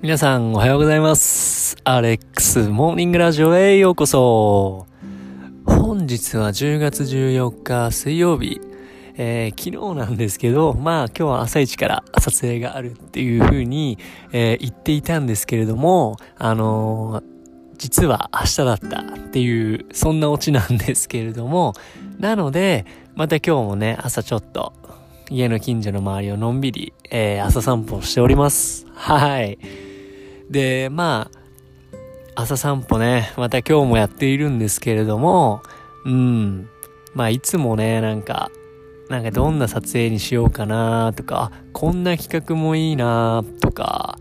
[0.00, 1.76] 皆さんおはようございます。
[1.84, 4.86] アレックスモーニングラジオへようこそ。
[5.66, 8.60] 本日は10月14日水曜日。
[9.20, 13.98] えー昨日なんですけど、まあ今日は朝一から撮影があるっていう風に、
[14.32, 17.38] えー言っていたんですけれども、あのー
[17.78, 21.74] 実は明日だったっていう、そんなオチなんですけれども、
[22.18, 24.72] なので、また今日もね、朝ちょっと、
[25.30, 28.86] 家の近所の周りをのんびり、えー朝散歩しております。
[28.94, 29.58] はい。
[30.50, 35.62] で、まあ、朝散歩ね、また今日もやっているんですけれども、
[36.04, 36.68] うん。
[37.14, 38.50] まあ、いつもね、なんか、
[39.08, 44.18] なんかどんな撮影にしようかなとか、こんな企画もいいなとか、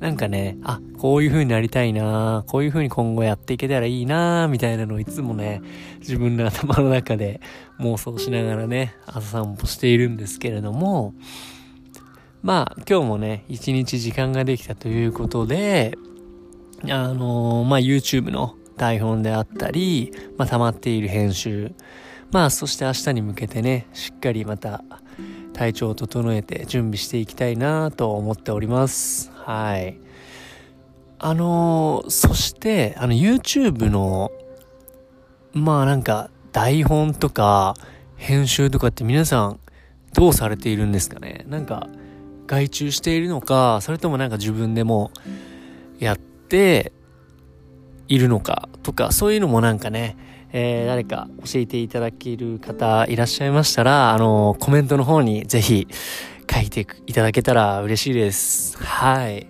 [0.00, 5.60] なんかね、あ、こういう風になりたいなこういう風に今後やっていけたらいいなみたいなのをいつもね、
[6.00, 7.40] 自分の頭の中で
[7.78, 11.14] 妄想しながらね、朝散歩しているんですけれども、
[12.42, 15.96] まあ、今日もね、一日時間ができたということで、
[16.84, 21.72] あのーまあ、YouTube の台本であったり、まあ、溜まっている編集、
[22.30, 24.82] まあ、そして明日に向けてね、しっかりまた
[25.52, 29.30] 体調を整えて準備していきたいなと思っております。
[29.34, 29.98] はい。
[31.18, 34.32] あのーそして、あの、YouTube の、
[35.52, 37.74] まあなんか、台本とか、
[38.16, 39.60] 編集とかって皆さん、
[40.14, 41.44] どうされているんですかね？
[41.46, 41.88] なんか、
[42.50, 45.12] 外注しているのか、それともなんか自分でも
[46.00, 46.92] やって
[48.08, 50.16] いるのかとか、そういうのもなんかね、
[50.52, 55.86] えー誰か教えていただける方いらっしゃいましたら、あのコメントの方にぜひ
[56.52, 58.76] 書いていただけたら嬉しいです。
[58.78, 59.46] はい。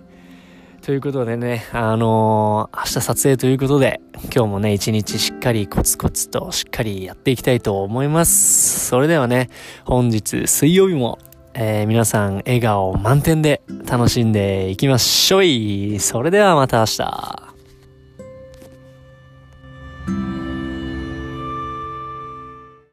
[0.83, 8.85] ということでね、あのー明日撮影ということで、今日もね、一日しっかりコツコツとしっかりやっていきたいと思います。
[8.89, 9.49] それではね、
[9.85, 11.17] 本日水曜日も、
[11.53, 15.99] えー皆さん笑顔満点で楽しんでいきましょい。
[15.99, 17.50] それではまた明日。